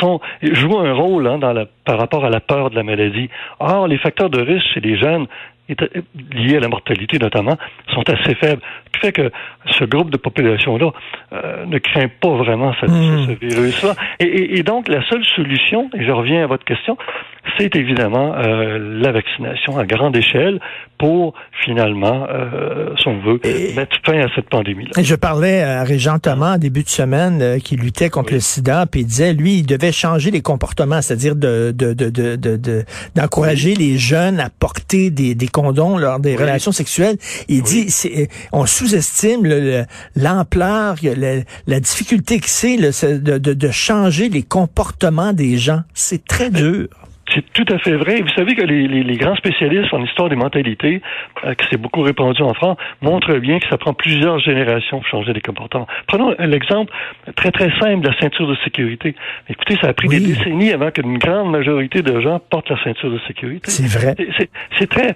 sont 0.00 0.20
jouent 0.42 0.78
un 0.78 0.92
rôle 0.92 1.26
hein, 1.26 1.38
dans 1.38 1.52
la, 1.52 1.66
par 1.84 1.98
rapport 1.98 2.24
à 2.24 2.30
la 2.30 2.40
peur 2.40 2.70
de 2.70 2.76
la 2.76 2.82
maladie. 2.82 3.28
Or, 3.58 3.88
les 3.88 3.98
facteurs 3.98 4.11
de 4.28 4.40
risque 4.40 4.66
chez 4.74 4.80
les 4.80 4.98
jeunes 4.98 5.26
liés 6.32 6.56
à 6.56 6.60
la 6.60 6.68
mortalité 6.68 7.18
notamment, 7.18 7.56
sont 7.94 8.08
assez 8.08 8.34
faibles. 8.34 8.62
Ce 8.86 8.92
qui 8.92 9.06
fait 9.06 9.12
que 9.12 9.30
ce 9.78 9.84
groupe 9.84 10.10
de 10.10 10.16
population-là 10.16 10.90
euh, 11.32 11.66
ne 11.66 11.78
craint 11.78 12.08
pas 12.08 12.36
vraiment 12.36 12.74
ce, 12.80 12.86
hmm. 12.86 13.26
ce 13.26 13.46
virus-là. 13.46 13.94
Et, 14.20 14.58
et, 14.58 14.62
donc, 14.62 14.88
la 14.88 15.02
seule 15.08 15.24
solution, 15.24 15.90
et 15.94 16.04
je 16.04 16.10
reviens 16.10 16.44
à 16.44 16.46
votre 16.46 16.64
question, 16.64 16.96
c'est 17.58 17.74
évidemment 17.76 18.34
euh, 18.36 18.78
la 18.78 19.12
vaccination 19.12 19.76
à 19.78 19.84
grande 19.84 20.16
échelle 20.16 20.60
pour 20.98 21.34
finalement, 21.64 22.26
euh, 22.30 22.94
si 22.96 23.08
on 23.08 23.18
veut, 23.20 23.40
mettre 23.74 23.96
fin 24.04 24.20
à 24.20 24.28
cette 24.34 24.48
pandémie-là. 24.48 25.02
Je 25.02 25.14
parlais 25.16 25.62
à 25.62 25.82
Régent 25.82 26.18
Thomas 26.18 26.54
en 26.54 26.58
début 26.58 26.84
de 26.84 26.88
semaine 26.88 27.42
euh, 27.42 27.58
qui 27.58 27.76
luttait 27.76 28.10
contre 28.10 28.32
le 28.32 28.40
sida, 28.40 28.86
puis 28.86 29.00
il 29.00 29.06
disait, 29.06 29.32
lui, 29.32 29.58
il 29.58 29.66
devait 29.66 29.90
changer 29.90 30.30
les 30.30 30.40
comportements, 30.40 31.02
c'est-à-dire 31.02 31.34
de, 31.34 31.74
de, 31.76 31.92
de, 31.94 32.84
d'encourager 33.16 33.74
les 33.74 33.98
jeunes 33.98 34.38
à 34.38 34.48
porter 34.48 35.10
des, 35.10 35.34
des 35.34 35.48
condoms 35.48 35.98
lors 35.98 36.20
des 36.20 36.36
relations 36.36 36.72
sexuelles. 36.72 37.16
Il 37.48 37.62
dit, 37.62 37.90
c'est, 37.90 38.28
on 38.52 38.66
sous-estime 38.66 39.42
l'ampleur, 40.14 40.96
la, 41.02 41.42
la, 41.66 41.80
difficulté 41.80 42.38
que 42.38 42.48
c'est 42.48 42.76
de, 42.76 43.38
de, 43.38 43.54
de 43.54 43.70
changer 43.70 44.28
les 44.28 44.42
comportements 44.42 45.32
des 45.32 45.58
gens. 45.58 45.80
C'est 45.94 46.24
très 46.24 46.50
dur. 46.50 46.88
C'est 47.34 47.44
tout 47.52 47.64
à 47.72 47.78
fait 47.78 47.96
vrai. 47.96 48.20
Vous 48.20 48.34
savez 48.36 48.54
que 48.54 48.62
les, 48.62 48.86
les, 48.88 49.02
les 49.02 49.16
grands 49.16 49.36
spécialistes 49.36 49.92
en 49.92 50.02
histoire 50.04 50.28
des 50.28 50.36
mentalités, 50.36 51.00
euh, 51.44 51.54
qui 51.54 51.66
s'est 51.68 51.76
beaucoup 51.76 52.02
répandu 52.02 52.42
en 52.42 52.54
France, 52.54 52.76
montrent 53.00 53.38
bien 53.38 53.58
que 53.58 53.68
ça 53.68 53.78
prend 53.78 53.94
plusieurs 53.94 54.38
générations 54.40 54.98
pour 54.98 55.06
changer 55.06 55.32
les 55.32 55.40
comportements. 55.40 55.86
Prenons 56.06 56.34
l'exemple 56.38 56.92
très 57.36 57.50
très 57.50 57.70
simple 57.80 58.00
de 58.00 58.08
la 58.08 58.18
ceinture 58.18 58.46
de 58.46 58.56
sécurité. 58.64 59.14
Écoutez, 59.48 59.76
ça 59.80 59.88
a 59.88 59.92
pris 59.92 60.08
des 60.08 60.20
décennies 60.20 60.72
avant 60.72 60.90
qu'une 60.90 61.18
grande 61.18 61.50
majorité 61.50 62.02
de 62.02 62.20
gens 62.20 62.40
portent 62.50 62.70
la 62.70 62.82
ceinture 62.84 63.10
de 63.10 63.20
sécurité. 63.26 63.70
C'est 63.70 63.86
vrai. 63.86 64.14
C'est 64.78 64.88
très, 64.88 65.14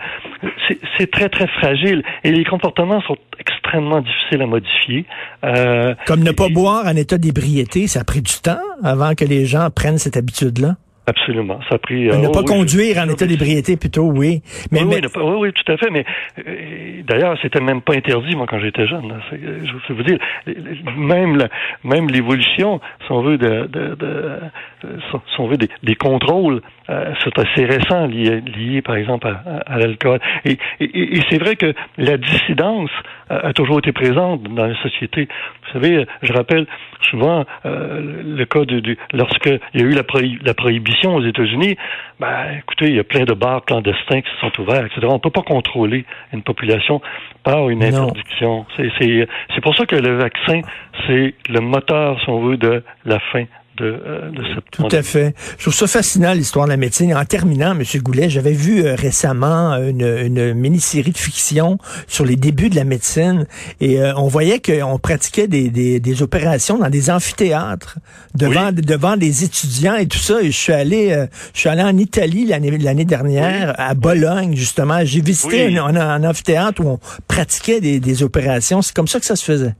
c'est 0.98 1.10
très 1.10 1.28
très 1.28 1.46
fragile 1.46 2.02
et 2.24 2.32
les 2.32 2.44
comportements 2.44 3.00
sont 3.02 3.16
extrêmement 3.38 4.00
difficiles 4.00 4.42
à 4.42 4.46
modifier. 4.46 5.04
Euh, 5.44 5.94
Comme 6.06 6.22
ne 6.22 6.32
pas 6.32 6.48
boire 6.48 6.86
en 6.86 6.96
état 6.96 7.18
d'ébriété, 7.18 7.86
ça 7.86 8.00
a 8.00 8.04
pris 8.04 8.22
du 8.22 8.32
temps 8.42 8.58
avant 8.82 9.14
que 9.14 9.24
les 9.24 9.46
gens 9.46 9.68
prennent 9.70 9.98
cette 9.98 10.16
habitude-là? 10.16 10.76
Absolument. 11.06 11.60
Ça 11.68 11.76
a 11.76 11.78
pris. 11.78 12.06
ne 12.06 12.26
euh, 12.26 12.32
pas 12.32 12.42
conduire 12.42 12.98
en 12.98 13.08
état 13.08 13.26
d'ébriété 13.26 13.76
plutôt, 13.76 14.10
oui. 14.10 14.42
Mais, 14.72 14.82
oui, 14.82 15.00
oui, 15.16 15.52
tout 15.52 15.72
à 15.72 15.76
fait. 15.76 15.90
Mais 15.90 16.04
euh, 16.38 17.02
d'ailleurs, 17.04 17.38
c'était 17.40 17.60
même 17.60 17.80
pas 17.80 17.94
interdit 17.94 18.34
moi 18.34 18.46
quand 18.48 18.58
j'étais 18.58 18.88
jeune. 18.88 19.14
Je 19.30 19.92
veux 19.92 20.02
dire, 20.02 20.18
même 20.96 21.46
même 21.84 22.08
l'évolution, 22.08 22.80
si 23.06 23.12
on 23.12 23.22
veut, 23.22 23.38
de, 23.38 23.66
de, 23.66 23.94
de 23.94 24.40
si 24.82 25.40
on 25.40 25.46
veut 25.46 25.56
des, 25.56 25.68
des 25.84 25.94
contrôles, 25.94 26.60
euh, 26.90 27.12
c'est 27.22 27.38
assez 27.38 27.64
récent 27.64 28.06
lié, 28.06 28.40
lié 28.40 28.82
par 28.82 28.96
exemple 28.96 29.28
à, 29.28 29.78
l'alcool. 29.78 30.20
Et, 30.44 30.58
et, 30.80 31.16
et 31.16 31.20
c'est 31.28 31.38
vrai 31.38 31.56
que 31.56 31.74
la 31.98 32.16
dissidence 32.16 32.90
a 33.28 33.52
toujours 33.52 33.78
été 33.78 33.92
présente 33.92 34.42
dans 34.44 34.66
la 34.66 34.80
société. 34.82 35.26
Vous 35.64 35.72
savez, 35.72 36.06
je 36.22 36.32
rappelle 36.32 36.66
souvent 37.10 37.44
euh, 37.64 38.22
le 38.24 38.44
cas 38.44 38.64
du, 38.64 38.80
du 38.80 38.96
lorsque 39.12 39.50
il 39.74 39.80
y 39.80 39.84
a 39.84 39.86
eu 39.86 39.92
la, 39.92 40.02
la 40.44 40.54
prohibition 40.54 41.16
aux 41.16 41.24
États-Unis. 41.24 41.76
Ben, 42.20 42.58
écoutez, 42.58 42.86
il 42.86 42.94
y 42.94 43.00
a 43.00 43.04
plein 43.04 43.24
de 43.24 43.34
bars 43.34 43.64
clandestins 43.64 44.20
qui 44.20 44.30
se 44.30 44.38
sont 44.40 44.60
ouverts, 44.60 44.86
etc. 44.86 45.00
On 45.08 45.14
ne 45.14 45.18
peut 45.18 45.30
pas 45.30 45.42
contrôler 45.42 46.04
une 46.32 46.42
population 46.42 47.00
par 47.42 47.68
une 47.68 47.82
interdiction. 47.82 48.66
C'est 48.76 49.60
pour 49.62 49.76
ça 49.76 49.86
que 49.86 49.96
le 49.96 50.16
vaccin, 50.16 50.60
c'est 51.06 51.34
le 51.48 51.60
moteur, 51.60 52.20
si 52.20 52.28
on 52.30 52.40
veut, 52.40 52.56
de 52.56 52.82
la 53.04 53.18
fin 53.18 53.44
euh, 53.84 54.30
de, 54.30 54.42
cette 54.54 54.70
Tout 54.70 54.88
à 54.90 55.02
fait. 55.02 55.34
Je 55.58 55.64
trouve 55.64 55.74
ça 55.74 55.86
fascinant, 55.86 56.32
l'histoire 56.32 56.66
de 56.66 56.70
la 56.70 56.76
médecine. 56.76 57.14
En 57.14 57.24
terminant, 57.24 57.72
M. 57.72 57.82
Goulet, 58.02 58.30
j'avais 58.30 58.52
vu 58.52 58.84
euh, 58.84 58.94
récemment 58.94 59.74
une, 59.76 60.02
une 60.02 60.54
mini-série 60.54 61.12
de 61.12 61.18
fiction 61.18 61.78
sur 62.06 62.24
les 62.24 62.36
débuts 62.36 62.70
de 62.70 62.76
la 62.76 62.84
médecine 62.84 63.46
et 63.80 64.00
euh, 64.00 64.14
on 64.16 64.28
voyait 64.28 64.60
qu'on 64.60 64.98
pratiquait 64.98 65.48
des, 65.48 65.70
des, 65.70 66.00
des, 66.00 66.22
opérations 66.22 66.78
dans 66.78 66.90
des 66.90 67.10
amphithéâtres 67.10 67.98
devant, 68.34 68.72
devant 68.72 69.16
des 69.16 69.44
étudiants 69.44 69.96
et 69.96 70.06
tout 70.06 70.18
ça. 70.18 70.40
Et 70.40 70.50
je 70.50 70.56
suis 70.56 70.72
allé, 70.72 71.26
je 71.54 71.60
suis 71.60 71.68
allé 71.68 71.82
en 71.82 71.96
Italie 71.96 72.46
l'année 72.46 72.76
l'année 72.78 73.04
dernière, 73.04 73.74
à 73.78 73.94
Bologne, 73.94 74.56
justement. 74.56 75.04
J'ai 75.04 75.20
visité 75.20 75.76
un, 75.78 75.96
un, 75.96 76.24
amphithéâtre 76.24 76.82
où 76.84 76.88
on 76.88 77.00
pratiquait 77.28 77.80
des, 77.80 78.00
des 78.00 78.22
opérations. 78.22 78.82
C'est 78.82 78.94
comme 78.94 79.08
ça 79.08 79.20
que 79.20 79.26
ça 79.26 79.36
se 79.36 79.44
faisait. 79.44 79.74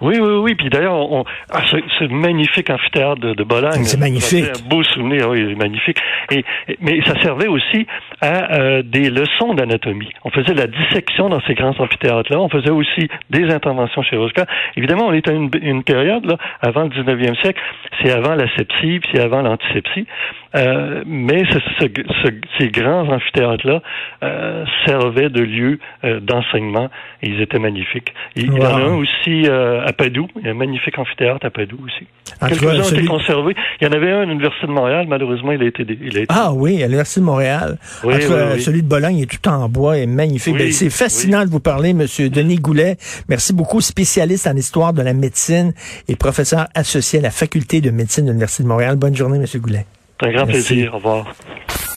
Oui, 0.00 0.16
oui, 0.20 0.32
oui. 0.42 0.54
Puis 0.54 0.70
d'ailleurs, 0.70 0.94
on, 0.94 1.24
ah, 1.50 1.62
ce, 1.66 2.04
magnifique 2.04 2.70
amphithéâtre 2.70 3.20
de, 3.20 3.34
de 3.34 3.44
Bologne. 3.44 3.84
C'est 3.84 3.98
magnifique. 3.98 4.44
Un 4.44 4.68
beau 4.68 4.82
souvenir, 4.82 5.28
oui, 5.28 5.54
magnifique. 5.56 5.98
Et, 6.30 6.44
mais 6.80 7.00
ça 7.04 7.20
servait 7.20 7.48
aussi 7.48 7.86
à 8.20 8.58
euh, 8.58 8.82
des 8.82 9.10
leçons 9.10 9.54
d'anatomie. 9.54 10.10
On 10.24 10.30
faisait 10.30 10.54
la 10.54 10.66
dissection 10.66 11.28
dans 11.28 11.40
ces 11.46 11.54
grands 11.54 11.74
amphithéâtres-là. 11.78 12.40
On 12.40 12.48
faisait 12.48 12.70
aussi 12.70 13.08
des 13.30 13.50
interventions 13.50 14.02
chirurgicales. 14.02 14.48
Évidemment, 14.76 15.06
on 15.06 15.12
est 15.12 15.28
à 15.28 15.32
une, 15.32 15.50
une 15.62 15.82
période, 15.82 16.24
là, 16.26 16.36
avant 16.60 16.84
le 16.84 16.90
19e 16.90 17.40
siècle, 17.40 17.60
c'est 18.02 18.10
avant 18.10 18.34
la 18.34 18.48
sepsie, 18.56 19.00
puis 19.00 19.10
c'est 19.12 19.20
avant 19.20 19.42
l'antisepsie. 19.42 20.06
Euh, 20.58 21.02
mais 21.06 21.44
ce, 21.52 21.58
ce, 21.80 22.30
ces 22.58 22.68
grands 22.68 23.08
amphithéâtres-là 23.08 23.80
euh, 24.22 24.64
servaient 24.84 25.30
de 25.30 25.42
lieu 25.42 25.78
euh, 26.04 26.20
d'enseignement 26.20 26.90
et 27.22 27.28
ils 27.28 27.40
étaient 27.40 27.58
magnifiques. 27.58 28.12
Il, 28.34 28.52
y 28.52 28.60
en 28.60 28.64
a 28.64 28.74
un 28.74 28.94
aussi 28.94 29.46
euh, 29.46 29.86
à 29.86 29.92
Padoue, 29.92 30.26
il 30.36 30.46
y 30.46 30.48
a 30.48 30.50
un 30.50 30.54
magnifique 30.54 30.98
amphithéâtre 30.98 31.46
à 31.46 31.50
Padoue 31.50 31.78
aussi. 31.84 32.06
Quelques-uns 32.40 32.80
ont 32.80 32.98
été 32.98 33.06
conservés. 33.06 33.54
Il 33.80 33.86
y 33.86 33.90
en 33.90 33.92
avait 33.92 34.10
un 34.10 34.22
à 34.22 34.24
l'Université 34.24 34.66
de 34.66 34.72
Montréal, 34.72 35.06
malheureusement, 35.08 35.52
il 35.52 35.62
a 35.62 35.66
été... 35.66 35.84
Il 35.88 36.16
a 36.16 36.20
été... 36.20 36.26
Ah 36.28 36.52
oui, 36.52 36.82
à 36.82 36.86
l'Université 36.86 37.20
de 37.20 37.26
Montréal. 37.26 37.78
Oui, 38.04 38.14
oui, 38.14 38.60
celui 38.60 38.82
de 38.82 38.88
Bologne 38.88 39.20
est 39.20 39.30
tout 39.30 39.48
en 39.48 39.68
bois 39.68 39.98
et 39.98 40.06
magnifique. 40.06 40.56
Ben, 40.56 40.70
c'est 40.72 40.90
fascinant 40.90 41.44
de 41.44 41.50
vous 41.50 41.60
parler, 41.60 41.94
Monsieur 41.94 42.30
Denis 42.30 42.56
Goulet. 42.56 42.96
Merci 43.28 43.52
beaucoup, 43.52 43.80
spécialiste 43.80 44.46
en 44.46 44.56
histoire 44.56 44.92
de 44.92 45.02
la 45.02 45.14
médecine 45.14 45.72
et 46.08 46.16
professeur 46.16 46.66
associé 46.74 47.20
à 47.20 47.22
la 47.22 47.30
Faculté 47.30 47.80
de 47.80 47.90
médecine 47.90 48.24
de 48.24 48.30
l'Université 48.30 48.62
de 48.62 48.68
Montréal. 48.68 48.96
Bonne 48.96 49.14
journée, 49.14 49.38
Monsieur 49.38 49.60
Goulet. 49.60 49.86
C'est 50.20 50.26
un 50.26 50.32
grand 50.32 50.46
plaisir. 50.46 50.94
Au 50.94 50.96
revoir. 50.96 51.34